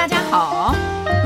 [0.00, 0.74] 大家好。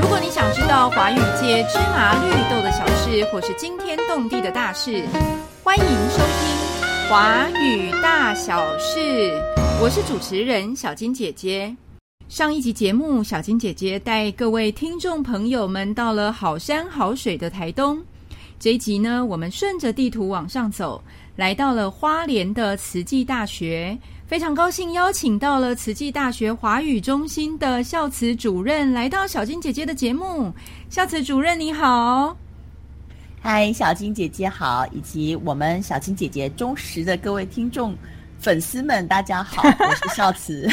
[0.01, 5.01] 如果你想知道华语界芝麻绿豆的小事，或是惊天动地的大事，
[5.63, 8.99] 欢迎收听《华语大小事》。
[9.81, 11.73] 我是主持人小金姐姐。
[12.27, 17.97] 上一集节目，小金姐姐带各位听众朋友们到了好山好水的台东。
[18.59, 21.01] 这一集呢，我们顺着地图往上走，
[21.37, 23.97] 来到了花莲的慈济大学。
[24.27, 30.51] 非常高兴邀请到了慈济大学华语中心的孝慈主任来到小金姐姐的节目。
[30.89, 32.35] 孝慈主任你好，
[33.39, 37.95] 嗨，小金姐姐好，以及我们小金姐姐忠实的各位听众
[38.39, 40.67] 粉丝们，大家好， 我是孝慈。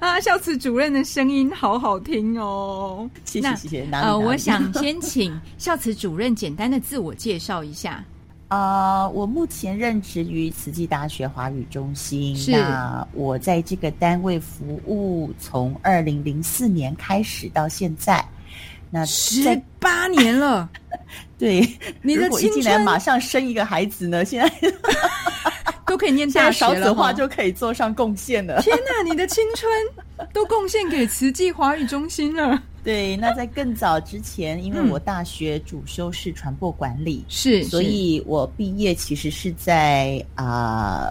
[0.00, 3.88] 啊，孝慈主任的声音好好听哦，谢谢谢谢。
[3.92, 8.04] 呃，我想先请孝慈主任简单的自我介绍一下。
[8.52, 12.36] 啊，我目前任职于慈济大学华语中心。
[12.36, 12.50] 是。
[12.50, 18.22] 那我在这个单位服务从二零零四年开始到现在，
[18.90, 20.68] 那十八年了。
[21.38, 21.66] 对，
[22.02, 24.72] 你的青春马上生一个孩子呢，现在
[25.86, 28.60] 都可以念大学了， 少子化就可以做上贡献了。
[28.60, 29.72] 天哪，你的青春
[30.30, 32.62] 都贡献给慈济华语中心了。
[32.84, 41.06] 对，那在更早之前，因为我大学主修是传播管理，是，所以我毕业其实是在啊，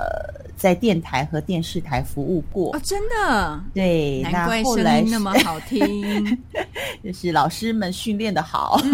[0.57, 2.75] 在电台和电视台服务过。
[2.75, 3.63] 哦，真的？
[3.73, 6.37] 对，难怪声音那么好听，
[7.03, 8.77] 就是老师们训练的好。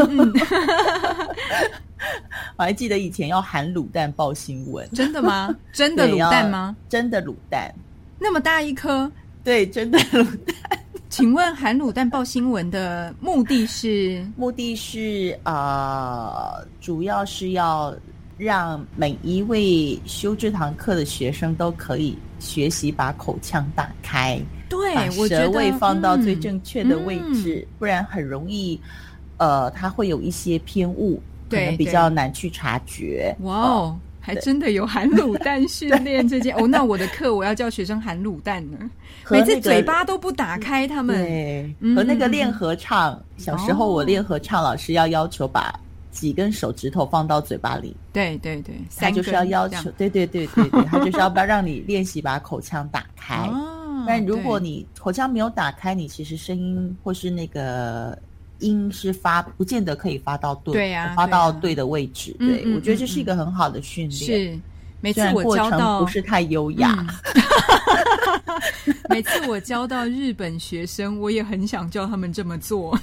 [2.57, 5.55] 我还记得以前要喊卤蛋报新闻，真的吗？
[5.73, 6.75] 真的卤蛋吗？
[6.87, 7.73] 真的卤蛋，
[8.19, 9.11] 那么大一颗？
[9.43, 10.79] 对，真的卤蛋。
[11.09, 14.25] 请问含卤蛋报新闻的目的是？
[14.35, 17.95] 目的是啊，主要是要
[18.37, 28.79] 让每一位修这堂课的学生都可以学习把口腔打开，对，把舌位放到最正确的位置，不然很容易，
[29.37, 33.35] 呃，它会有一些偏误，可能比较难去察觉。
[33.39, 33.99] 哇哦！
[34.27, 38.77] 还真的有含卤蛋训练这件 哦，那我的课我要教学生含卤蛋呢，
[39.31, 41.15] 每次嘴巴都不打开，他们。
[41.15, 45.73] 对和那个练合唱，小时候我练合唱，老师要要求把
[46.11, 53.49] 几根手指头放到嘴巴里，对对对，他就是要要求，对对对对对， 他就是要不要让你练习把口腔打开，
[54.05, 58.17] 但如果你口腔没有打开，你其实声音或是那个。
[58.59, 62.35] 音是发，不见得可以发到对，对呀，发到对的位置。
[62.39, 64.19] 对，我觉得这是一个很好的训练。
[64.19, 64.59] 是，
[65.01, 67.05] 每次我教到不是太优雅。
[69.09, 72.97] 每次我教到日本学生，我也很想教他们这么做。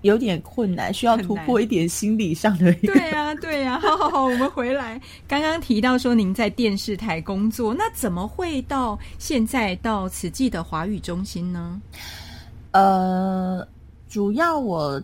[0.00, 2.72] 有点困难，需要突破一点心理上的。
[2.82, 3.78] 对呀，对呀。
[3.80, 5.00] 好好好，我们回来。
[5.26, 11.80] 刚刚提到说您在电视台工作，那怎么会到现在到慈济的华语中心呢？
[12.72, 13.66] 呃。
[14.14, 15.02] 主要我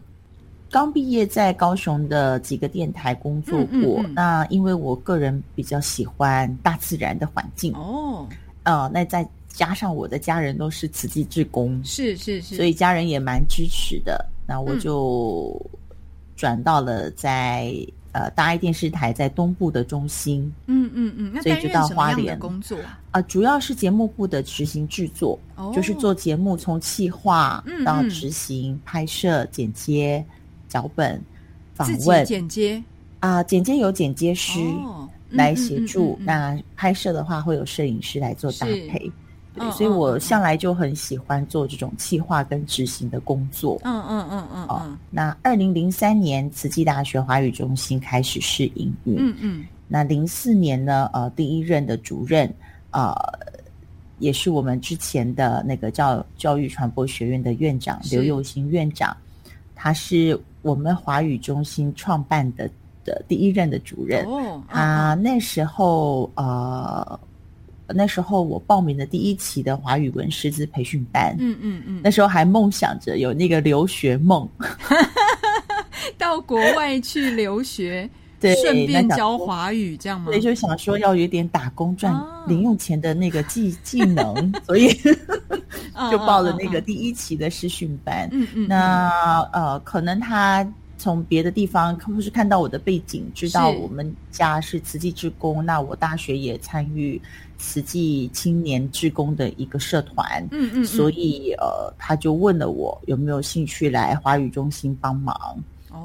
[0.70, 8.24] 刚毕业在高雄的几个电台工作过，那因为我个人比较喜欢大自然的环境哦，
[8.62, 15.60] 呃，那再加上我的家人都是慈济志工，是是是，所以家人也蛮支持的，那我就
[16.36, 17.74] 转到了在。
[18.12, 22.36] 呃，大爱电视台在东部的中心，嗯嗯嗯，所以就到花莲。
[22.38, 22.76] 工作
[23.12, 25.38] 啊，主要是节目部的执行制作，
[25.72, 30.24] 就是做节目从企划到执行、拍摄、剪接、
[30.68, 31.22] 脚本、
[31.74, 32.82] 访问、剪接？
[33.20, 34.58] 啊，剪接有剪接师
[35.28, 39.10] 来协助，那拍摄的话会有摄影师来做搭配。
[39.72, 43.80] 所以，我向来就很喜欢做这种企划跟执行的工作。
[43.82, 44.64] 嗯嗯嗯嗯。
[44.68, 49.16] 哦，那二零零三年，慈济大学华语中心开始试营运。
[49.18, 49.64] 嗯嗯。
[49.88, 51.10] 那零四年呢？
[51.12, 52.48] 呃，第一任的主任，
[52.92, 53.12] 呃，
[54.20, 59.16] 也是我们之前的那个教教育传播学院的院长刘佑新院长，
[59.74, 62.70] 他是我们华语中心创办的
[63.04, 64.24] 的第一任的主任。
[64.26, 64.62] 哦。
[64.68, 67.18] 他那时候呃。
[67.94, 74.48] 那时候我报名的第一期的华语文师资培训班，嗯嗯嗯，那时候还梦想着有那个留学梦，
[76.16, 78.08] 到国外去留学，
[78.40, 80.26] 对，顺便教华语这样吗？
[80.26, 82.14] 所以就想说要有点打工赚
[82.46, 84.88] 零用钱的那个技 技能，所以
[86.10, 88.28] 就报了那个第一期的师训班。
[88.32, 90.66] 嗯嗯，那呃，可能他。
[91.00, 97.18] 从别的地方，或是看到我的背景，知道我们家是慈济志工，那我大学也参与
[97.56, 105.34] 慈济青年志工的一个社团，嗯嗯，所以呃，他就问了我有没有兴趣来华语中心帮忙。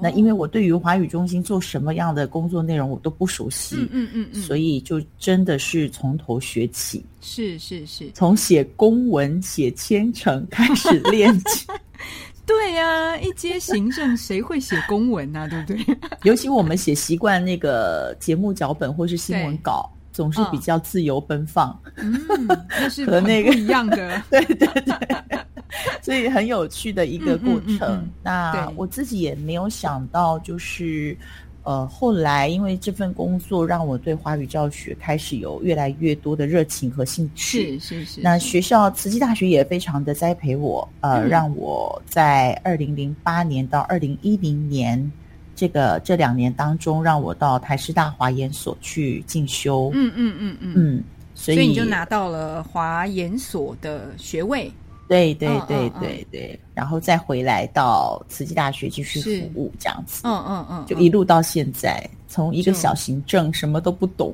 [0.01, 11.68] 那因为我对于华语中心做什么样的工作内容我都不熟悉，嗯嗯嗯嗯，所以就真的是从头学起，是是是，从写公文、写千程开始练起。
[12.45, 15.47] 对呀，一接行政谁会写公文啊？
[15.47, 15.97] 对不对？
[16.24, 21.77] 尤其我们写习惯那个节目脚本或是新闻稿，总是比较自由奔放。
[21.95, 22.19] 嗯，
[22.69, 24.21] 那是 和那个一样的。
[24.30, 25.39] 对对对，
[26.01, 27.80] 所以很有趣的一个过程。
[27.80, 31.18] 嗯嗯嗯嗯那我自己也没有想到，就是
[31.66, 37.80] 呃，后来因为这份工作，让我对华语教学开始有越来越多的热情和兴趣。
[37.80, 45.12] 是是是，那学校慈济大学也非常的栽培我，呃，嗯让我在二零零八年到二零一零年
[45.56, 49.90] 这个这两年当中，让我到台师大华研所去进修。
[49.94, 51.04] 嗯嗯嗯嗯，嗯，
[51.34, 54.72] 所以所以你就拿到了华研所的学位。
[55.07, 56.00] 对对对嗯嗯嗯。
[56.02, 64.34] 对对，然后再回来到慈济大学继续服务，这样子，嗯嗯嗯，就一路到现在，从一个小行政什么都不懂，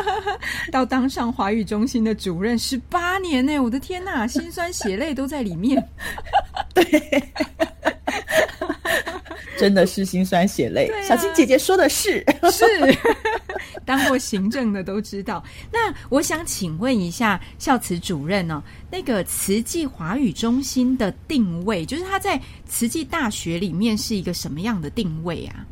[0.70, 5.82] 到当上华语中心的主任十八年呢，我的天呐，心酸血泪都在里面。
[6.74, 6.84] 对。
[9.58, 10.86] 真的是心酸血泪。
[10.86, 12.64] 啊小青姐姐说的是，是，
[13.88, 15.42] 当过行政的都知道。
[15.72, 25.64] 那我想请问一下校慈主任哦，那个慈济华语中心的定位，就是它在慈济大学里面是一个什么样的定位啊？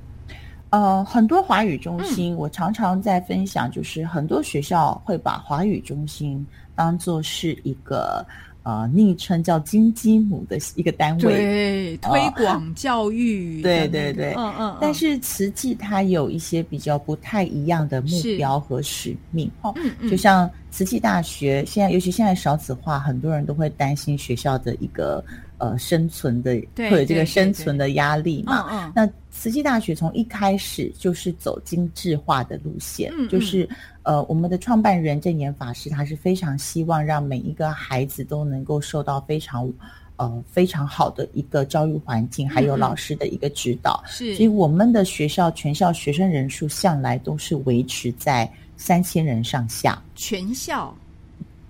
[0.71, 8.27] 呃，很多华语中心，嗯我常常在分享，就是很多学校会把华语中心当做是一个
[8.67, 11.23] 呃昵称叫金鸡母的一个单位。
[11.23, 25.25] 对，推广教育 那个、对对对嗯嗯，但是慈济它有一些比较不太一样的目标和使命哦，嗯嗯，就像慈济大学现在，尤其现在少子化，很多人都会担心学校的一个
[25.59, 28.67] 呃生存的对会有这个生存的压力嘛。
[28.71, 28.93] 嗯嗯。
[28.95, 33.69] 那慈济大学从一开始就是走精致化的路线，嗯就是
[34.03, 39.71] 呃，我们的创办人正言法师，他是非常希望让每一个孩子都能够受到非常
[40.17, 44.03] 呃非常好的一个教育环境，还有老师的一个指导。
[44.07, 50.95] 是，所以我们的学校全校学生人数向来都是维持在三千人上下，全校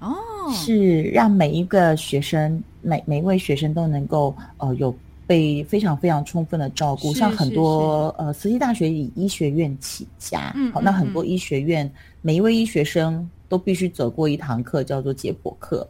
[0.01, 0.15] 哦，
[0.53, 4.95] 是让每一个学生每每一位学生都能够呃有
[5.27, 7.13] 被非常非常充分的照顾。
[7.15, 11.27] 像很多呃慈溪大学以医学院起家，好，嗯好那很多嗯。
[11.27, 11.91] 医学院
[12.23, 15.89] 每一位医学生都必须走过一堂课，叫做解剖课。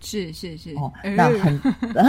[0.00, 1.10] 是是是，哦，呃。
[1.12, 1.60] 那很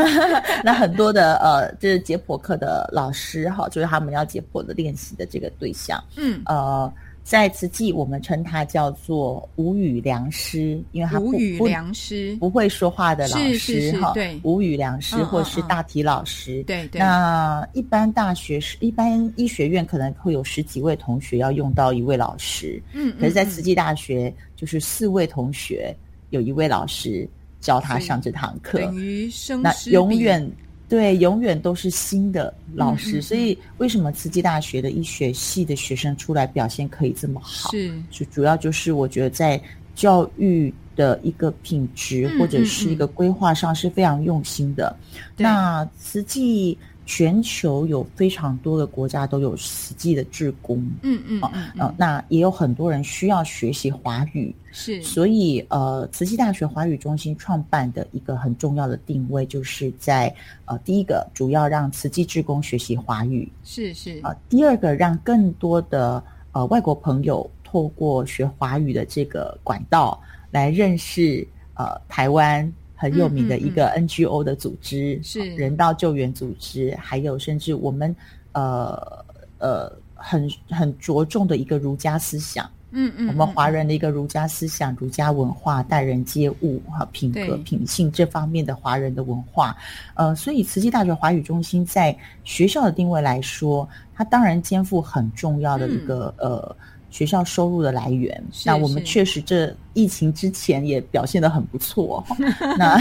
[0.66, 6.92] 那很多的呃，就是解剖课的老师哈，就是他们要解剖的练习的这个对象，嗯，呃，
[7.26, 14.40] 在慈济我们称他叫做无语良师，因为他不无语不良师，不会说话的老是师哈，对。
[14.44, 15.68] 无语良师或是嗯。
[15.68, 16.62] 大体老师。
[16.66, 25.98] 对对，那一般大学是一般医学院可能会有十几位同学要用到一位老师，嗯，可是，在嗯慈济大学就是四位同学
[26.30, 27.28] 有一位老师
[27.60, 30.48] 教他上这堂课，等于生那永远
[30.88, 33.18] 对，永远都是新的老师。
[33.18, 37.72] 嗯嗯所以，为什么慈济大学的医学系的学生出来表现可以这么好？
[37.72, 39.60] 是就主要就是我觉得在
[39.96, 44.96] 教育的一个品质嗯或者是一个规划上是非常用心的。
[45.36, 50.78] 对那慈济全球有非常多的国家都有慈济的志工。
[51.04, 55.02] 嗯嗯哦嗯那也有很多人需要学习华语，是。
[55.04, 60.34] 所以，呃，慈济大学华语中心创办的一个很重要的定位，就是在
[60.66, 64.20] 呃，第一个主要让慈济志工学习华语是是。
[64.22, 70.20] 啊、呃第二个让更多的呃外国朋友透过学华语的这个管道
[70.52, 72.72] 来认识呃台湾
[73.06, 75.40] 很有名的一个 NGO 的组织，嗯是。
[75.40, 78.16] 呃人道救援组织，还有甚至我们
[78.54, 79.26] 呃
[79.60, 82.68] 呃很很着重的一个儒家思想。
[82.98, 83.74] 嗯嗯，我们华嗯。
[83.74, 89.76] 人的一个儒家思想、儒家文化、待人接物、哈品格、品性这方面的华人的文化，
[90.16, 96.76] 呃，所以慈济大学华语中心在学校的定位来说，它当然肩负很重要的一个、呃
[97.10, 98.44] 学校收入的来源。
[98.66, 102.24] 那我们是确实这疫情之前也表现得很不错。
[102.78, 102.98] 那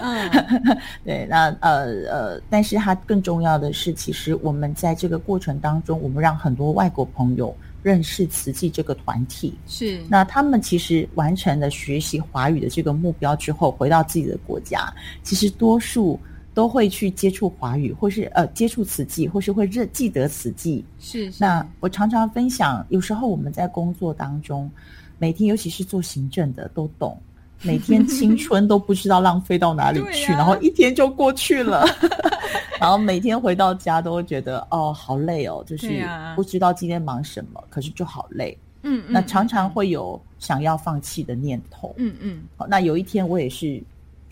[0.00, 0.30] 嗯
[1.04, 9.54] 对，那呃呃，但是它更重要的是，其实我们在这个过程当中，我们让很多外国朋友认识慈济这个团体。
[9.66, 14.92] 是那他们其实完成了学习华语的这个目标之后，回到自己的国家，
[15.22, 16.18] 其实多数
[16.56, 20.82] 都会去接触华语，或是呃接触此记，或是会认记得此记。
[20.98, 24.70] 是是那我常常分享，有时候我们在工作当中，
[25.18, 27.14] 每天尤其是做行政的都懂。
[27.60, 31.84] 每天青春都不知道浪费到哪里去， 啊然后一天就过去了，
[32.80, 38.56] 然后每天回到家都会觉得哦好累哦，就是不知道今天忙什么，可是就好累。
[38.82, 41.94] 嗯，嗯那常常嗯会有想要放弃的念头。
[41.98, 43.82] 嗯嗯好那有一天我也是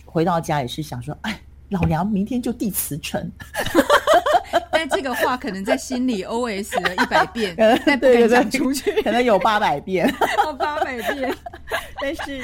[0.06, 1.38] 回到家，也是想说，哎，
[1.74, 3.30] 老娘明天就递辞呈。
[4.70, 10.12] 但这个话可能在心里 OS 了一百遍，但不敢讲出去，可能有八百遍，
[10.58, 11.34] 八百遍。
[12.00, 12.40] 但是，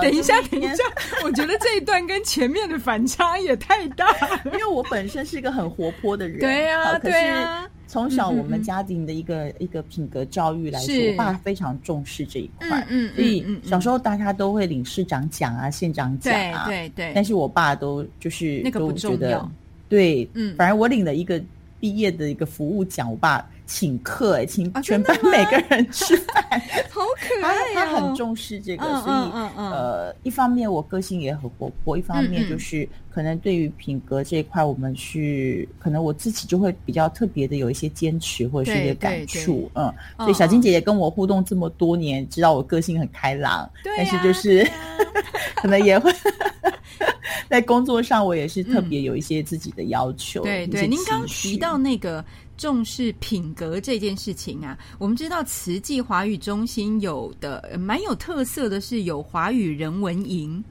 [0.00, 0.82] 等一下，等一下，
[1.22, 7.68] 我觉得这一段跟前面的反差也太大了，因为我本身是一个很活泼的人，对呀，对呀。
[7.92, 17.12] 从小我们家庭的一个一个品格教育来说，我爸非常重视这一块，嗯，所以小时候大家都会领市长奖啊、县长奖啊，对对。
[17.14, 19.52] 但是我爸都就是那个不重要，
[19.90, 21.38] 对，嗯，反而我领了一个
[21.78, 23.46] 毕业的一个服务奖，我爸。
[23.72, 26.44] 请客哎，请全班 每个人吃饭，
[26.92, 27.46] 好可。
[27.46, 44.70] 爱他很重视这个，所以呃，一方面我个性也很活泼，一方面就是可能对于品格这一块，我们是可能我自己就会比较特别的有一些坚持或者是一些感触，嗯，所以小金姐姐跟我互动这么多年，知道我个性很开朗，但是就是
[45.56, 46.12] 可能也会
[47.48, 50.42] 在工作上，我也是特别有一些自己的要求。
[50.42, 52.22] 对对，您刚提到那个。
[52.62, 60.62] 重视品格这件事情啊，我们知道慈济华语中心有的蛮有特色的是有华语人文营，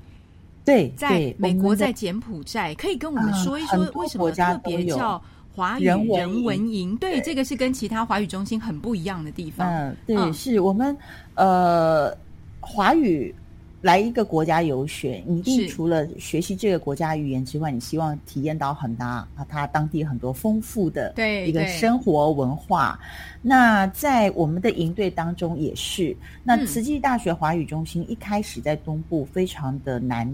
[0.64, 5.22] 对，在美国在柬埔寨，可以跟我们说一说为什么特别叫
[5.54, 6.96] 华语人文营？
[6.96, 9.68] 对，这个是跟其他华语中心很不一样的地方。
[9.68, 10.98] 嗯，对，是我们
[11.36, 12.16] 呃
[12.62, 13.36] 华语。
[13.82, 21.14] 来一个国家游学，你一定除了学习这个国家语言之外，你希望体验到很大啊，它当地很多丰富的
[21.46, 23.00] 一个生活文化。
[23.42, 30.32] 那在我们的营队当中也是，那慈济大学华语中心一开始在东部非常的难。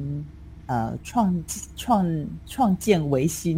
[0.68, 1.34] 呃，创
[1.78, 3.58] 创创建维新，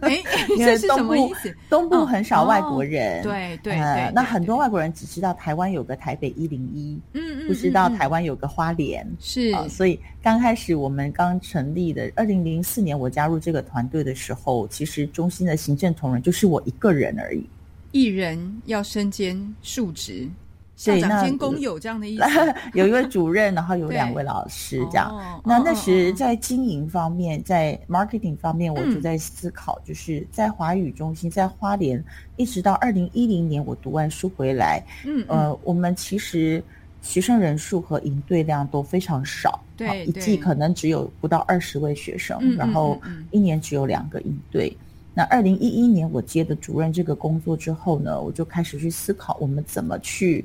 [0.00, 0.22] 哎，
[0.56, 1.52] 这是什么意思？
[1.68, 17.44] 东部很少外国人，对对对，那很多外国人只知道台湾有个台北一零一，嗯嗯，不知道台湾有个花莲，是，所以刚开始我们刚成立的二零零四年，我加入这个团队的时候，其实中心的行政同仁就是我一个人而已，
[17.90, 20.28] 一人要身兼数职。
[20.76, 22.24] 校长兼工有这样的意思，
[22.74, 25.40] 有一位主任，然后有 两位老师这样。
[25.44, 32.02] 那那时在经营方面，在 marketing 方面，我就在思考，就是在华语中心，在花莲，
[32.36, 36.62] 一直到二零一零年我读完书回来，嗯呃，我们其实
[37.02, 43.00] 学生人数和营队量都非常少，对，一季可能只有不到二十位学生，然后
[43.30, 44.76] 一年只有两个营队。
[45.16, 50.44] 那二零一一年我接的主任这个工作之后呢，我就开始去思考，我们怎么去。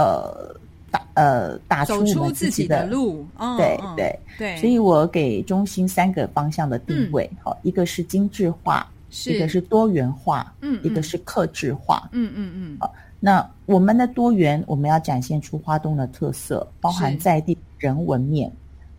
[0.00, 0.56] 呃，
[0.90, 3.26] 打呃打出我们自己的路，
[3.58, 8.90] 对对对，所以我给中心三个方向的定位，好，一个是精致化，
[9.26, 12.78] 一个是多元化，嗯，一个是克制化，嗯嗯嗯。
[12.80, 18.50] 好，那我们的多元，我们要展现出花东的特色，包含在地人文面。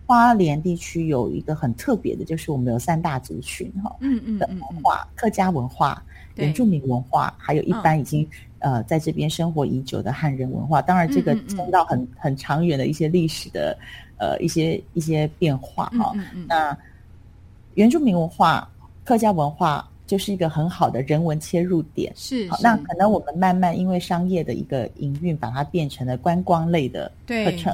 [0.05, 6.03] 花莲地区有一个很特别的，就是我们有三大族群，哈，嗯嗯的文化，客家文化。
[6.35, 8.27] 原住民文化，还有一般已经
[8.61, 13.77] 呃在这边生活已久的汉人文化，当然这个牵到很很长远的一些历史的
[14.17, 16.13] 呃一些一些变化哈。
[16.47, 16.75] 那
[17.75, 18.69] 原住民文化、
[19.03, 22.11] 客家文化就是一个很好的人文切入点。
[22.15, 27.73] 是，那可能我们慢慢因为商业的一个营运，把它变成了观光类的课程。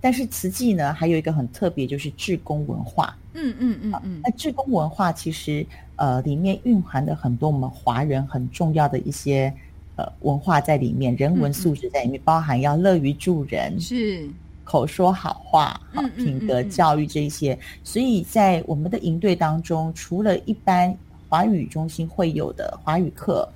[0.00, 3.14] 但是慈济呢，还有一个很特别，就是志工文化。
[3.34, 4.20] 嗯嗯嗯嗯。
[4.24, 5.64] 那志工文化其实
[5.96, 9.52] 呃，里面蕴含的很多我们华人很重要的一些
[9.98, 14.26] 呃文化在里面，人文素质在里面，包含要乐于助人，是
[14.64, 17.58] 口说好话，好品德教育这一些。
[17.84, 20.96] 所以在我们的营队当中，除了一般
[21.28, 23.46] 华语中心会有的华语课、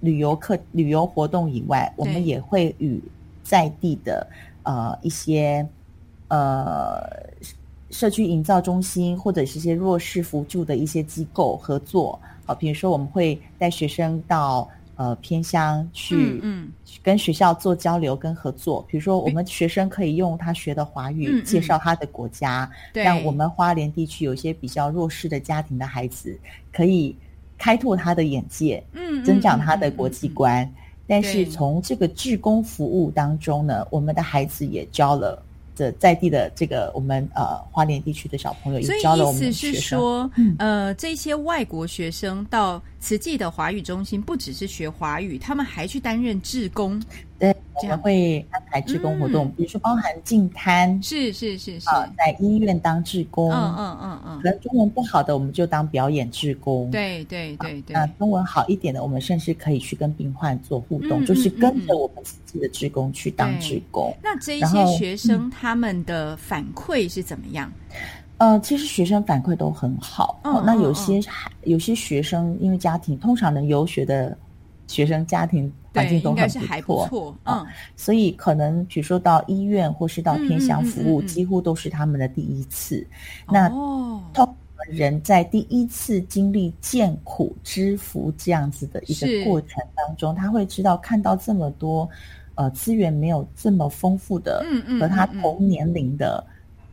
[0.00, 3.00] 旅游课、旅游活动以外，我们也会与
[3.44, 4.26] 在地的。
[4.68, 5.64] 呃，一些
[6.26, 7.00] 呃
[7.92, 16.68] 社区营造中心或者是一些弱势扶助的一些机构合作，好，比如说我们会带学生到呃偏乡去，嗯，
[17.02, 18.84] 跟学校做交流跟合作。
[18.88, 26.38] 比如说，我们学生可以用他学的华语介绍他的国家，让我们花莲地区有一些比较弱势的家庭的孩子
[26.72, 27.14] 可以
[27.56, 30.70] 开拓他的眼界，嗯，增长他的国际观。
[31.06, 35.40] 但是从这个志工服务当中呢，我们的孩子也教了
[35.72, 39.70] 这在地的这个我们呃花莲地区的小朋友，也教了我们学生。
[39.70, 47.00] 意思是说，呃，这些外国学生到慈济的华语中心，不只是学华语，他们还去担任志工。
[47.38, 51.86] 对，我们会安排志工活动，比如说包含进摊，是是是是，
[52.16, 64.12] 在医院当志工，嗯嗯嗯嗯，可能中文不好的，我们就当表演志工，对对对对，那中文好一点的，我们甚至可以去跟病患做互动，就是跟着我们自己的志工去当志工。
[64.20, 67.70] 那这一些学生他们的反馈是怎么样？
[68.38, 70.40] 呃，其实学生反馈都很好。
[70.44, 74.36] 嗯那有些孩有些学生因为家庭通常能游学的
[74.86, 77.36] 学生家庭环，境都很不错，错。
[77.42, 77.66] 啊嗯，
[77.96, 83.04] 所以可能比如说到医院或是到偏乡服务，几乎都是他们的第一次。
[83.50, 84.54] 那哦，通常
[84.94, 92.08] 人在第一次经历见苦知福这样子的一个过程当中，他会知道看到这么多
[92.54, 96.44] 呃资源没有这么丰富的，嗯嗯和他同年龄的、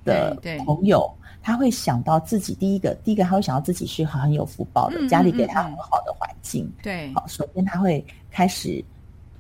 [0.03, 0.35] 的
[0.65, 1.07] 朋友，
[1.43, 6.67] 他会想到自己第一个，第一个他会想到自己是很有福报的，嗯家里给他很好的环境。
[6.81, 8.83] 对，好，首先他会开始。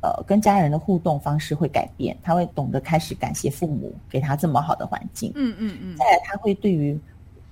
[0.05, 5.31] 呃，跟家人的互动方式会改变，他会懂得开始感谢父母给他这么好的环境。
[5.33, 6.99] 嗯嗯嗯再，来，他会对于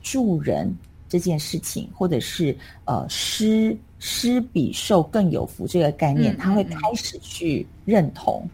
[0.02, 0.70] 助人
[1.08, 2.54] 这件事情，或者是
[2.84, 8.46] 呃施施比受更有福这个概念，嗯他会开始去认同。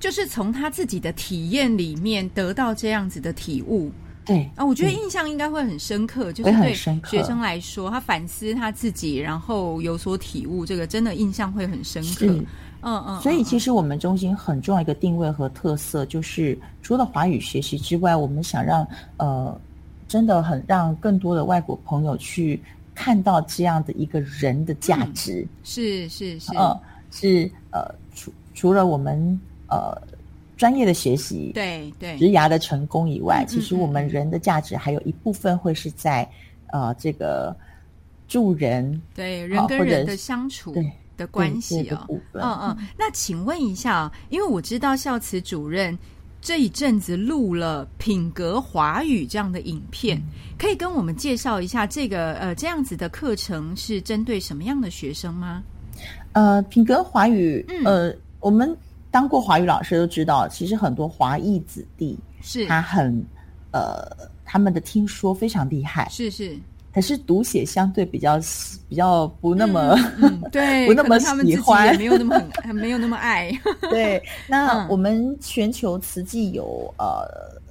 [0.00, 3.92] 就是从他自己的体验里面得到这样子的体悟。
[4.24, 4.94] 对啊，我觉得嗯。
[4.94, 12.26] 印象应该会很深刻，就是对学生来说，他反思他自己，然后有所体悟，这个真的印象会很深刻。
[12.86, 19.58] 嗯嗯，所以其实实我们中心很重要一个定位和特色，就是除了华语学习之外，我们想让呃，
[20.06, 22.62] 真的很让更多的外国朋友去
[22.94, 25.46] 看到这样的一个人的价值。
[25.62, 26.78] 是是是，嗯，
[27.10, 27.82] 是呃，
[28.14, 29.40] 除除了我们
[29.70, 29.96] 呃
[30.64, 36.26] 专业的学习，对对，职涯的成功以外，嗯其实我们人的价值还有一部分会是在
[36.72, 37.54] 呃这个
[38.26, 41.84] 助人对人跟人的相处对的关对系哦。
[41.84, 42.42] 这个部分。
[42.42, 45.98] 嗯嗯，那请问一下，因为我知道孝慈主任
[46.40, 50.22] 这一阵子录了品格华语这样的影片，嗯
[50.58, 55.62] 可以跟我们介绍一下这个呃这样子的课程是针对什么样的学生吗？
[56.32, 58.74] 呃，品格华语，嗯呃，我们
[59.14, 62.66] 当过华语老师都知道，其实很多华裔子弟是。
[62.66, 63.24] 他很
[63.70, 64.04] 呃
[64.44, 66.58] 他们的听说非常厉害，是是，
[66.92, 68.40] 可是读写相对比较
[68.88, 69.94] 比较不那么。
[70.18, 71.92] 嗯，嗯 对，不那么喜欢。
[71.92, 73.52] 也没有那么很 没有那么爱。
[73.88, 74.88] 对，那嗯。
[74.88, 77.24] 我们全球慈济有呃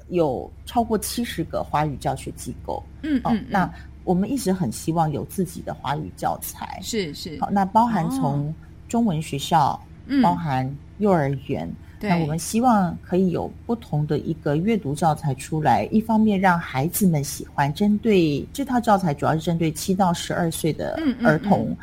[0.08, 3.70] 有超过七十个华语教学机构，哦，嗯嗯，那
[4.06, 6.80] 我们一直很希望有自己的华语教材。
[6.82, 8.10] 是是，好，那包含哦。
[8.16, 8.56] 从
[8.88, 10.22] 中文学校，嗯。
[10.22, 12.10] 包含幼儿园，对。
[12.10, 21.76] 那我们希望可以有不同的一个阅读教材出来，一方面让孩子们喜欢，针对这套教材主要是针对七到十二岁的嗯嗯儿童。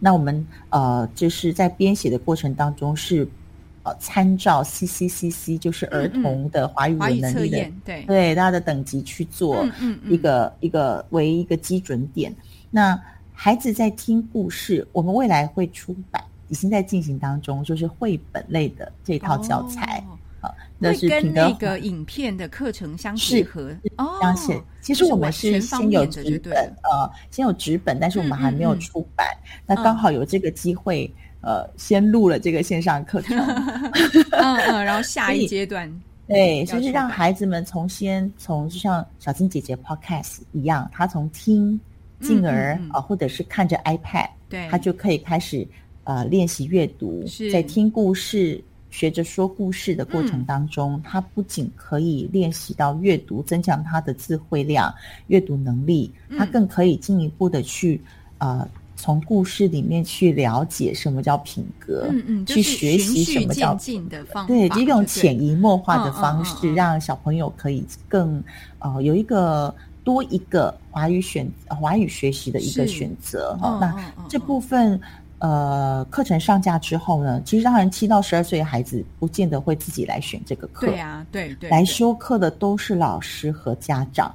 [0.00, 3.26] 那我们呃，就是在编写的过程当中是
[3.82, 9.66] 呃参照 CCCC，就是儿童的华语能力的验对，对大家的等级去做
[10.08, 12.32] 一个、一个为一个基准点。
[12.70, 12.96] 那
[13.32, 20.04] 孩子在听故事，我们未来会出版，已经在进行当中，就是绘本类的这套教材。
[20.08, 24.20] 哦啊，那是跟那个影片的课程相结合哦。
[24.22, 26.52] 相信，其实我们是先有纸，本
[26.84, 29.26] 呃，先有纸本，但是我们还没有嗯嗯嗯出版。
[29.66, 33.36] 那刚好有这个机会，呃，先录了这个线上课程。
[33.36, 33.92] 嗯
[34.30, 35.92] 嗯，然后 下一阶段，
[36.28, 41.80] 对，要就是让孩子们从先从就像小金姐姐 podcast 一样，他从听，
[42.20, 45.66] 进而啊、或者是看着 iPad，对，他就可以开始
[46.08, 48.64] 呃练习阅读，在听故事。
[48.90, 50.26] 学着说故事的过嗯。
[50.26, 54.92] 程当中，他不仅可以练习到阅读，增强他的智慧量、
[55.26, 56.50] 阅读能力，他嗯。
[56.50, 58.00] 更可以进一步的去
[58.38, 58.66] 呃
[58.96, 68.42] 从故事里面去了解什么叫品格，嗯嗯，就去学习什么叫进的方法，对，一种潜移默化的方嗯式，嗯让小朋友可以更
[68.78, 73.54] 呃有一个多一个华语选华语学习的一个选择。
[73.60, 74.40] 哈、那这嗯。
[74.46, 74.98] 部分
[75.38, 84.34] 呃课程上架之后呢，其实当然七到十二岁的孩子不见得会自己来选这个课，对啊，对对，来修课的都是老师和家长，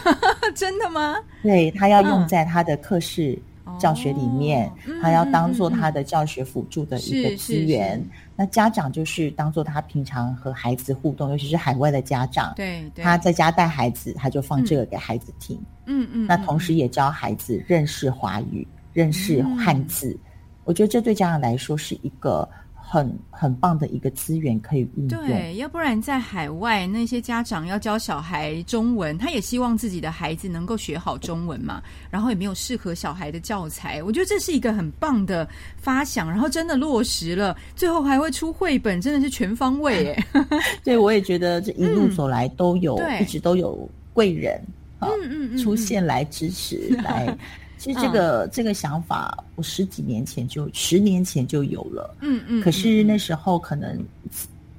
[0.54, 1.16] 真的吗？
[1.42, 3.38] 对他要用嗯在他的课室。
[3.80, 4.70] 教学里面，
[5.02, 8.00] 他要当做他的教学辅助的一个资源。
[8.36, 15.58] 那家长就是当做他平常和孩子互动，尤其是海外的家长，对对，他在家带孩子，他就放这个给孩子听。
[15.86, 20.16] 嗯嗯，那嗯同时也教孩子认识华语、认识汉字。
[20.64, 25.26] 我觉得这对家长来说是一个很很棒的一个资源，可以运用。
[25.26, 40.24] 对，要不然在海外那些家长要教小孩中文，他也希望自己的孩子能够学好中文嘛，然后也没有适合小孩的教材，我觉得这是一个很棒的发想，然后真的落实了，最后还会出绘本，真的是全方位耶。
[40.84, 44.60] 对，我也觉得这一路嗯走来都有，对一直都有贵人
[44.98, 47.36] 啊、嗯嗯嗯，出嗯现来支持 来。
[47.78, 54.02] 其实这个、这个想法，我十几年前就十年前就有了，嗯嗯，可是嗯那时候可能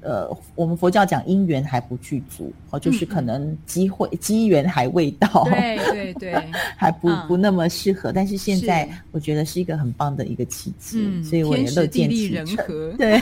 [0.01, 6.33] 呃，我们佛教讲因缘还不具足，哦，就是可能机会机缘还未到，对对 对，
[6.77, 8.11] 还不不那么适合。
[8.11, 12.97] 但是现在我觉得是一个很棒的一个契机，所以我也乐见其成。
[12.97, 13.19] 对，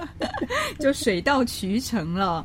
[0.78, 2.44] 就水到渠成了。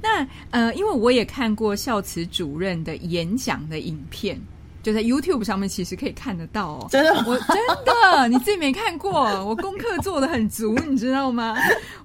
[0.00, 4.40] 那呃，因为我也看过孝慈主任的演讲的影片。
[4.82, 6.88] 就在 YouTube 上面，其实可以看得到哦。
[6.90, 11.56] 真的，我真的 你自己没看过，我功课做的很足， 你知道吗？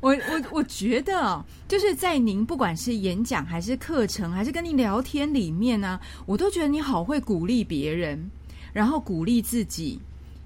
[0.01, 8.29] 我我我觉得，就是在您不管是演讲还是课程，还是跟您聊天里面呢，我都觉得你好会鼓励别人，
[8.73, 9.99] 然后鼓励自己。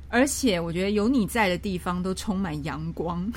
[0.09, 3.29] 而且我觉得有你在的地方都充满阳光，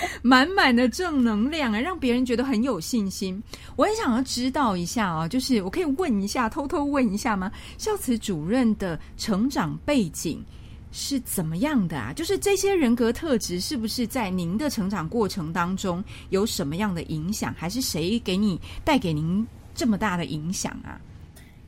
[0.22, 3.42] 满满的正能量啊，让别人觉得很有信心。
[3.76, 7.50] 我很想要知道一下啊，就是我可以问一下，偷偷问一下吗？
[7.76, 10.44] 孝慈主任的成长背景
[10.90, 12.12] 是怎么样的啊？
[12.12, 17.54] 就是这些人格特质是不是在您的成长过程当中有什么样的影响？
[17.56, 21.00] 还是谁给你带给您这么大的影响啊？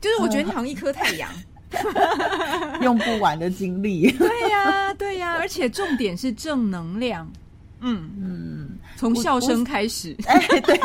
[0.01, 1.29] 就是我觉得你好像一颗太阳。
[2.81, 7.25] 用不完的精力，对呀，对呀，而且重点是正能量。
[7.81, 10.15] 嗯嗯，从笑声开始。
[10.27, 10.79] 哎，对，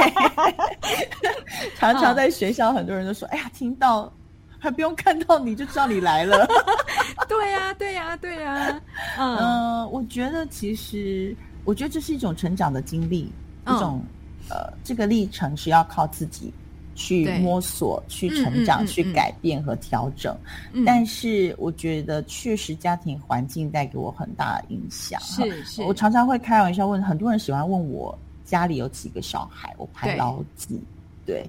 [1.78, 4.12] 常常在学校，很多人都说：“哎呀，听到
[4.58, 6.46] 还不用看到你就知道你来了。
[7.28, 8.80] ”对呀，对呀，对呀。
[9.18, 13.30] 嗯，我觉得其实，我觉得这是一种成长的经历，
[13.66, 14.02] 一种
[14.48, 16.52] 呃，这个历程是要靠自己。
[16.96, 20.36] 去摸索、去成长、去改变和调整，
[20.84, 25.20] 但是我觉得确实家庭环境带给我很大的影响。
[25.20, 30.82] 是是，我常常会开玩笑问很多人喜欢问我家里有几个小孩，我排老几，
[31.24, 31.48] 对，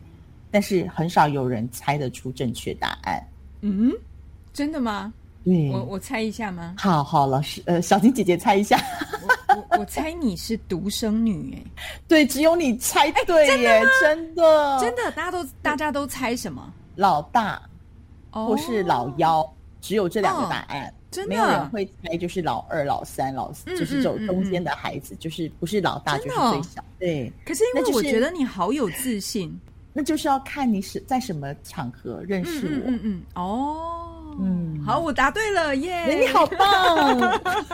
[0.51, 3.25] 但是很少有人猜得出正确答案。
[3.61, 3.91] 嗯，
[4.53, 5.13] 真的吗？
[5.45, 6.75] 对，我我猜一下吗？
[6.77, 8.77] 好好，老师，呃，小婷姐姐猜一下。
[9.69, 16.73] 我我猜你是独生女，哎， 对，只有你猜对耶，真的，真的，大家都大家都猜什么？
[16.95, 17.61] 老大，
[18.31, 19.47] 或是老幺，
[19.81, 27.31] 只有这两个答案，真的，没有人会猜，就是老二、老三、老四，就是走中间的孩子，就是不是老大就是最小，对。
[27.45, 29.55] 可是因为我觉得你好有自信，
[29.93, 33.96] 那就是要看你是在什么场合认识我，嗯嗯，哦。
[34.39, 36.15] 嗯，好，我答对了，耶！
[36.15, 37.17] 你好棒，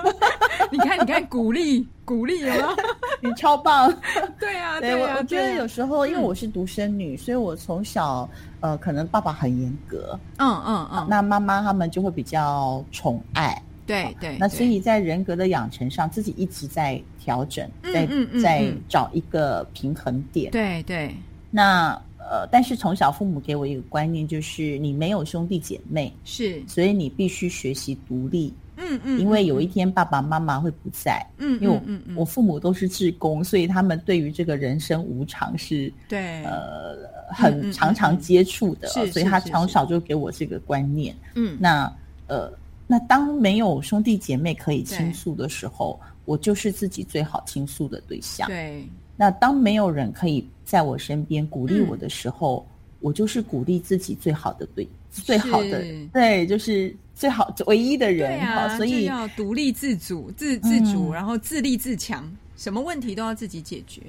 [0.71, 2.73] 你看，你看，鼓励，鼓励了，
[3.21, 3.93] 你超棒。
[4.39, 8.27] 对啊，对啊，我觉得有时候，因为我是独生女，所以我从小，
[8.61, 14.37] 呃，可能爸爸很严格，嗯嗯嗯，那妈妈他们就会比较宠爱，对对。
[14.39, 18.07] 那所以在人格的养成上，自己一直在调整，在
[18.41, 21.13] 在找一个平衡点，对对。
[21.51, 22.01] 那。
[22.29, 28.53] 呃，但是从小父母给我一个观念，就是你没有兄弟姐妹，是，所以你必须学习独立。
[28.75, 31.23] 嗯嗯，因为有一天爸爸妈妈会不在。
[31.37, 31.79] 嗯，因为
[32.15, 36.97] 我我父母都是志工，所以他们对于这个人生无常是，对，呃，
[37.29, 41.15] 很常常接触的，所以他从小就给我这个观念。
[41.35, 41.93] 嗯，那
[42.27, 42.51] 呃，
[42.87, 48.47] 那当没有兄弟姐妹可以倾诉的时候，我就是自己最好倾诉的对象。
[48.47, 48.87] 对。
[49.15, 52.65] 那当没有人可以在我身边鼓励我的时候，
[52.99, 58.75] 我就是鼓励自己最好的对最好的对，就是最好唯一的人哈。
[58.77, 64.01] 所以要独立自主、自自主，然后自立自强，什么问题都要自己解决。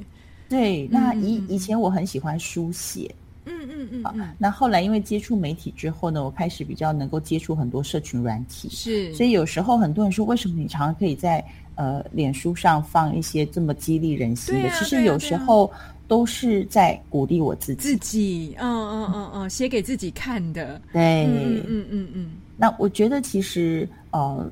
[0.49, 3.15] 对，那以以前我很喜欢书写，
[3.47, 4.15] 嗯嗯嗯，好。
[4.39, 9.13] 那后来因为接触媒体之后呢，我开始比较能够接触很多社群软体，是。
[9.15, 15.71] 所以有时候很多人说，为什么你常常可以在呃，脸书上放一些这么激励人心的，其实有时候
[16.07, 17.81] 都是在鼓励我自己。
[17.81, 20.81] 自己，嗯嗯嗯嗯，写给自己看的。
[20.93, 22.31] 对，嗯嗯嗯嗯。
[22.57, 24.49] 那我觉得其实呃，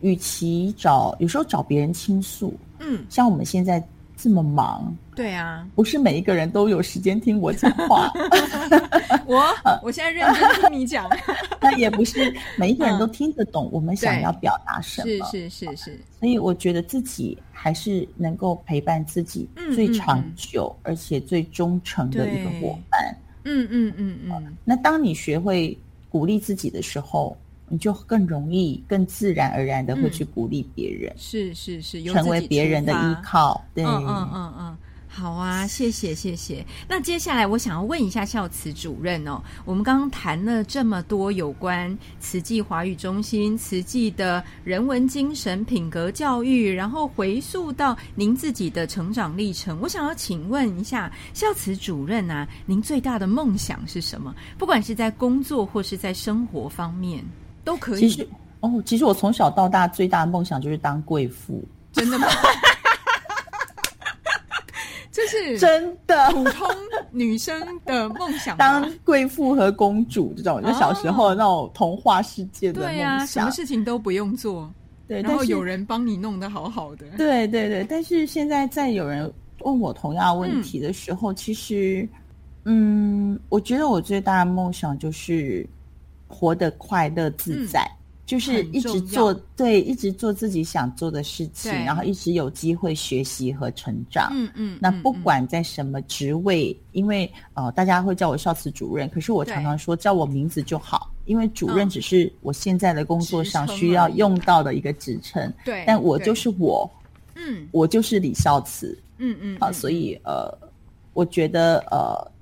[0.00, 3.82] 与其找有时候找别人倾诉，嗯，像我们现在。
[4.16, 8.10] 这么忙，对啊，不是每一个人都有时间听我讲话。
[9.26, 9.42] 我
[9.82, 11.10] 我现在认真听你讲，
[11.60, 15.26] 那也不是每一个人都听得懂我们想要表达什么。
[15.26, 23.16] 是是是是，所以我觉得自己还是能够陪伴自己最长久而且最忠诚的一个伙伴。
[23.44, 24.56] 嗯嗯嗯嗯。
[24.64, 25.76] 那当你学会
[26.08, 27.36] 鼓励自己的时候。
[27.72, 33.64] 你就更容易、更自然而然的会去鼓励别人，是是是，成为别人的依靠。
[33.74, 34.76] 对，嗯嗯嗯嗯，
[35.08, 36.62] 好啊，谢谢谢谢。
[36.86, 54.34] 那接下来我想要问一下孝慈主任哦，我们刚刚谈了这么多有关慈济华语中心、慈济的人文精神、品格教育，然后回溯到您自己的成长历程，我想要请问一下孝慈主任啊，您最大的梦想是什么？
[54.58, 57.24] 不管是在工作或是在生活方面。
[57.64, 58.00] 都可以。
[58.00, 58.28] 其实
[58.60, 61.62] 哦，其实我从小到大最大的梦想就是当贵妇。
[61.92, 62.26] 真的吗？
[65.32, 66.68] 是真的普通
[67.10, 68.54] 女生的梦想。
[68.58, 73.26] 当贵妇和公主这种，就小时候那种童话世界的梦想。
[73.26, 74.70] 什么事情都不用做，
[75.08, 77.06] 对，然后有人帮你弄得好好的。
[77.16, 82.06] 对对对，但是现在在有人问我同样问题的时候，其实，
[82.66, 85.66] 嗯，我觉得我最大的梦想就是
[86.32, 87.86] 活得快乐自在。
[88.24, 94.30] 就是一直做对，一直做自己想做的事情，然后一直有机会学习和成长。
[94.32, 105.52] 嗯嗯，那不管在什么职位，因为呃，大家会叫我少慈主任，可是我常常说叫我名字就好，因为主任只是我现在的工作上需要用到的一个职称。
[105.62, 106.90] 对，但我就是我，
[107.34, 108.96] 嗯，我就是李少慈。
[109.18, 110.56] 嗯嗯，啊，所以呃，
[111.12, 112.32] 我觉得呃，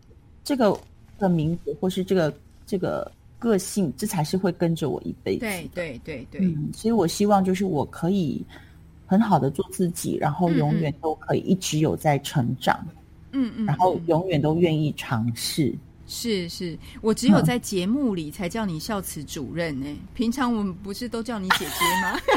[0.45, 0.79] 这个
[1.19, 2.33] 的名字或是这个
[2.65, 3.11] 这个。
[3.41, 5.41] 个性，这才是会跟着我一辈子。
[5.41, 8.45] 对对对对，嗯，所以我希望就是我可以
[9.07, 12.87] 很好的做自己，然后永远都可以一直有在成长。
[13.33, 15.75] 嗯嗯，然后永远都愿意尝试。
[16.07, 22.21] 是是，我只有在节目里才叫你孝慈主任呢，平常我们不是都叫你姐姐吗？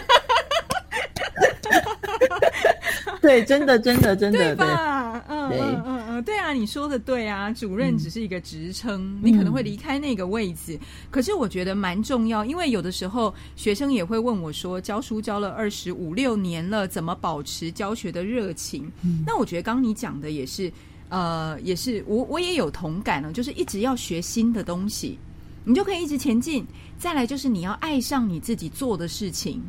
[3.24, 5.24] 对，真的，真的，真的，对吧？
[5.30, 10.78] 嗯嗯嗯嗯，对啊，你说的对啊，主任只是一个职称，你可能会离开那个位置，
[11.10, 18.92] 可是我觉得蛮重要，因为有的时候学生也会问我说，教书教了二十五六年了，怎么保持教学的热情？
[19.26, 20.70] 那我觉得刚你讲的也是，
[21.08, 25.18] 呃，也是我我也有同感了，就是一直要学新的东西，
[25.64, 26.66] 你就可以一直前进。
[27.00, 29.64] 再来就是你要爱上你自己做的事情。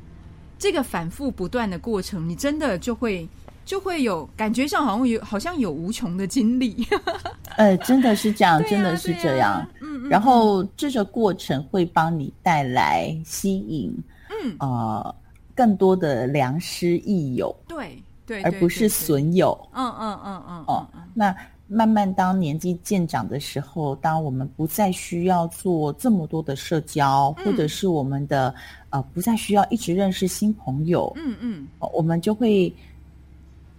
[0.56, 3.28] 这个反复不断的过程，你真的就会
[3.64, 6.87] 就会有感觉上好像有好像有无穷的精力。
[7.57, 9.66] 呃，真的是这样，真的是这样。
[9.81, 13.96] 嗯，然后这个过程会帮你带来吸引，
[14.29, 15.14] 嗯呃，
[15.55, 17.55] 更多的良师益友。
[17.68, 19.57] 对对，而不是损友。
[19.72, 20.64] 嗯嗯嗯嗯。
[20.66, 21.35] 哦，那
[21.66, 28.55] 慢慢当年纪渐长的时候，当我们不再需要做这么多的社交，或者是我们的。
[28.90, 32.72] 呃，不再需要一直认识新朋友，嗯嗯，我们就会，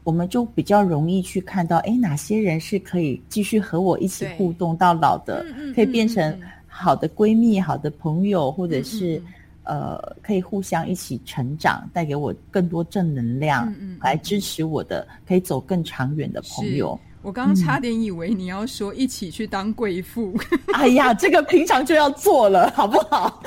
[0.06, 9.22] 我们就比较容易去看到，哎，哪些人是可以继续和我一起互动到老的，可以变成好的闺蜜、好的朋友，或者是
[9.63, 16.98] 呃，可以互相一起成长，带给我更多正能量，来支持我的，可以走更长远的朋友。
[17.25, 20.38] 我刚刚差点以为你要说一起去当贵妇。
[20.73, 23.41] 哎呀，这个平常就要做了， 好不好？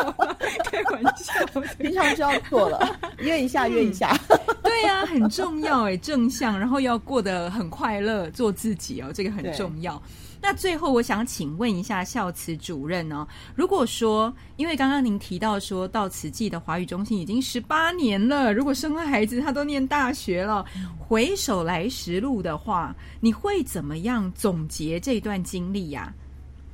[0.70, 1.32] 开玩笑，
[1.78, 4.14] 平常就要做了，约一下，约一下。
[4.62, 10.00] 对呀，很重要哎，正向，然后要过得很快乐，做自己哦，这个很重要。
[10.44, 13.24] 那最后，我想请问一下孝慈主任哦，
[13.54, 20.66] 如果说，因为刚刚您提到说到慈济的华语中心已经十八年了，如果生了孩子，他都念大学了，
[20.98, 26.12] 回首来时路的话，你会怎么样总结这段经历呀？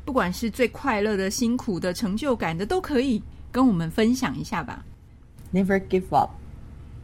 [0.07, 4.83] 不管是最快乐的、辛苦的、成就感的，都可以跟我们分享一下吧。
[5.53, 6.31] Never give up,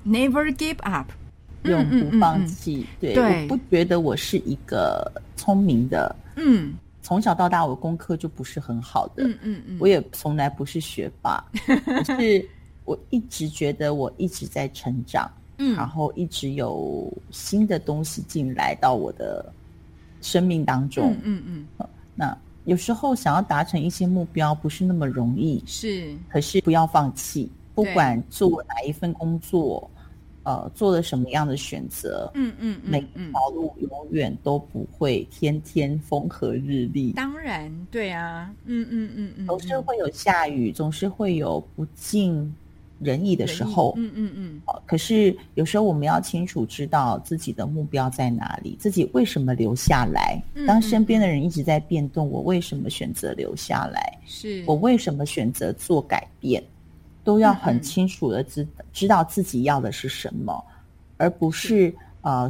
[0.06, 1.10] never give up，
[1.64, 2.86] 永不放弃。
[2.98, 6.16] 对，我不觉得我是一个聪明的。
[6.36, 11.44] 嗯，从小到大我功课就不是很好的，嗯嗯嗯，我也从来不是学霸，
[12.04, 12.48] 可是
[12.84, 19.52] 我一直觉得我一直在成长，嗯，然后一直有新的东西进来到我的
[20.20, 21.66] 生命当中，嗯嗯，
[22.14, 29.90] 那有时候想要达成一些目标不是那么容易，是，可是不要放弃，不管做哪一份工作。
[30.44, 32.30] 呃，做了什么样的选择？
[32.34, 37.12] 嗯嗯，每一条路永远都不会天天风和日丽。
[37.12, 42.54] 当然，对啊，嗯嗯嗯嗯，总是会有下雨，总是会有不尽
[43.00, 43.94] 人意的时候。
[43.96, 44.60] 嗯嗯嗯。
[44.86, 50.42] 可是有时候我们要清楚知道自己的目标在哪里，自己为什么留下来。
[50.66, 54.18] 当身边的人一直在变动，我为什么选择留下来？
[54.26, 56.62] 是我为什么选择做改变？
[57.24, 60.62] 都要很清楚的知知道自己要的是什么，
[61.16, 62.48] 而不是呃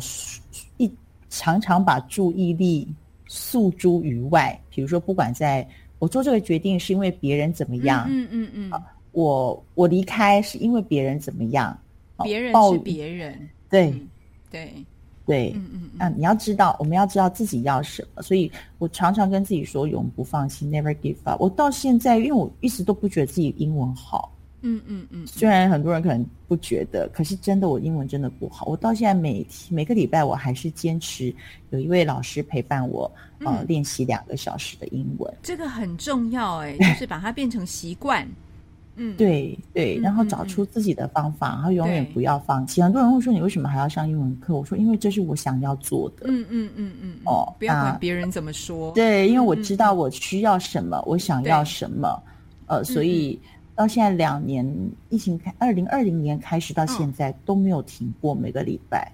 [0.77, 0.93] 一
[1.31, 2.87] 常常把注意力
[3.29, 4.61] 诉诸于外。
[4.69, 5.67] 比如说，不管在
[6.01, 8.83] 我做这个决定是因为别人怎么样，嗯嗯嗯，
[9.13, 11.79] 我我离开是因为别人怎么样，
[12.23, 13.95] 别人是别人，对
[14.51, 14.85] 对
[15.25, 18.23] 对，嗯嗯啊，你要知道，我们要知道自己要什么。
[18.23, 21.41] 所以我常常跟自己说，永不放弃，never give up。
[21.41, 24.31] 我到现在，因为我一直都不觉得自己英文好。
[24.67, 28.65] 嗯嗯嗯，虽然很多人可能不觉得，可是真的我英文真的不好。
[28.67, 31.33] 我到现在每每个礼拜我还是坚持
[31.71, 35.33] 有一位老师陪伴我，呃，练习两个小时的英文。
[35.43, 38.27] 这个很重要哎，就是把它变成习惯。
[38.97, 42.81] 嗯，对对，嗯然后找出自己的方法，然后永远不要放弃。
[42.81, 44.55] 很多人会说你为什么还要上英文课？
[44.57, 46.27] 我说因为这是我想要做的。
[46.27, 48.93] 嗯嗯嗯嗯，嗯哦不要管别人怎么说。
[48.93, 52.23] 对，因为我嗯知道我需要什么，我想要什么，
[52.67, 53.41] 呃，所嗯以
[53.75, 54.67] 到现在两年，
[55.09, 59.11] 疫情开，二零二零年开始到现在都没有停过，每个礼拜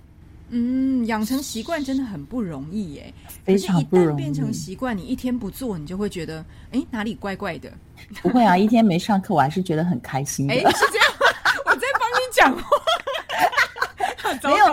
[0.50, 3.14] 嗯，养成习惯真的很不容易耶。
[3.44, 4.52] 非常不容可是一旦变成易。
[4.52, 7.72] 习惯，你一天不做，你就会觉得，哎，哪里怪怪的。
[8.20, 10.58] 不会啊，一天没上课，我还是觉得很开心的哎，。
[10.58, 11.06] 是这样，
[11.66, 12.62] 我在帮你讲话。
[14.40, 14.66] 糟没有，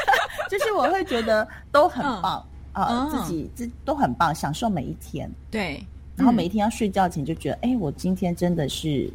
[0.50, 5.30] 就是我会觉得都很棒啊、嗯自己自都很棒，享受每一天。
[5.50, 9.10] 对，嗯然后每一天要睡觉前就觉得，哎、我今天真的是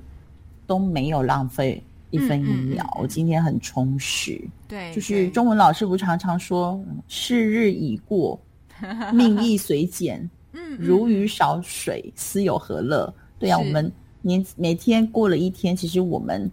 [0.68, 4.40] 都没有浪费一分一秒，嗯嗯嗯嗯我今天很充实。
[4.68, 8.40] 对，就是中文老师不常常说“是日已过，
[9.12, 10.20] 命亦随减，
[10.54, 16.52] 嗯嗯如鱼少水，斯有何乐？”对啊，我们年每天过了一天，其实我们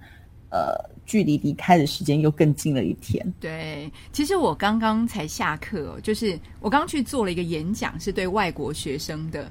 [0.50, 0.74] 呃
[1.06, 3.34] 距离离开的时间又更近了一天。
[3.40, 9.50] 对，其实我刚刚才下课哦，就是我刚去做了一个演讲，是对外国学生的。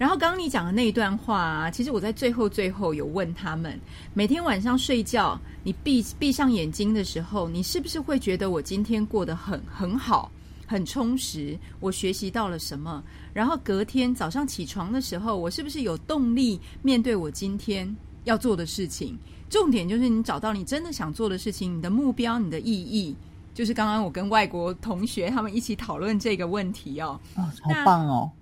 [0.00, 3.78] 然后刚刚你讲的那一段话、啊，其实我在最后最后有问他们，
[4.14, 10.32] 每天晚上睡觉，你闭闭上眼睛的时候，你是不是会觉得我今天过得很很好，
[10.66, 11.54] 很充实？
[11.80, 13.04] 我学习到了什么？
[13.34, 19.18] 然后隔天早上起床的时候，我是不是有动力面对我今天要做的事情？
[19.50, 23.14] 重点就是你找到你真的想做的事情，你的目标，你的意义。
[23.60, 27.20] 就是刚刚我跟外国同学他们一起讨论这个问题哦。
[27.36, 28.32] 哦，好棒哦！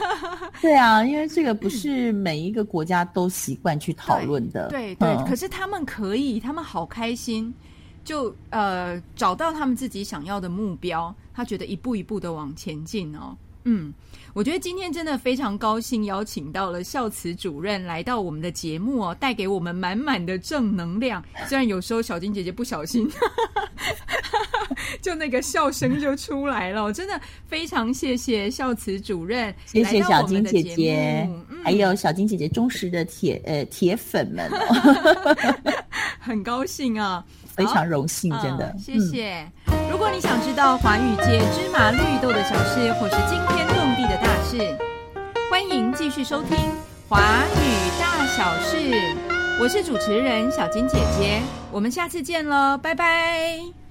[0.62, 4.70] 对啊，因为这个不是每一个国家都习惯去讨论的。
[4.70, 7.52] 对对，嗯可是他们可以，他们好开心，
[8.02, 13.36] 就呃找到他们自己想要的目标，他觉得一步一步的往前进哦。
[13.64, 13.92] 嗯，
[14.32, 21.22] 我觉得今天真的非常高兴，邀请到了孝慈主任来到我们的节目哦，带给我们满满的正能量。
[21.46, 23.06] 虽然有时候小金姐姐不小心，
[25.00, 31.28] 就那个笑声就出来了，真的非常谢谢孝慈主任，谢谢小金姐姐
[31.62, 35.36] 还有小金姐姐忠实的铁呃铁粉们哦，
[36.18, 37.24] 很高兴啊。
[37.54, 38.78] 非常荣幸，真的嗯。
[38.78, 39.46] 谢谢。
[39.90, 44.74] 如果你想知道华语界芝麻绿豆的小事，或是惊天动地的大事，
[45.50, 46.56] 欢迎继续收听
[47.10, 48.76] 《华语大小事》。
[49.60, 53.81] 我是主持人小金姐姐，我们下次见喽，拜拜。